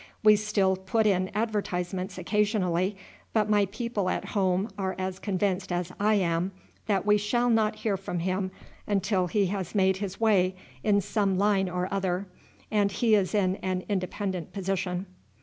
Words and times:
We 0.23 0.35
still 0.35 0.77
put 0.77 1.05
in 1.05 1.29
advertisements 1.35 2.17
occasionally, 2.17 2.97
but 3.33 3.51
my 3.51 3.67
people 3.67 4.09
at 4.09 4.29
home 4.33 4.71
are 4.75 4.95
as 4.97 5.19
convinced 5.19 5.71
as 5.71 5.91
I 5.99 6.15
am 6.15 6.53
that 6.87 7.05
we 7.05 7.17
shall 7.17 7.51
not 7.51 7.75
hear 7.75 7.97
from 7.97 8.17
him 8.17 8.49
until 8.87 9.27
he 9.27 9.45
has 9.53 9.75
made 9.75 9.97
his 9.97 10.19
way 10.19 10.55
in 10.83 11.01
some 11.01 11.37
line 11.37 11.69
or 11.69 11.87
other, 11.93 12.25
and 12.71 12.91
he 12.91 13.13
is 13.13 13.35
in 13.35 13.57
an 13.57 13.83
independent 13.87 14.53
position." 14.53 15.05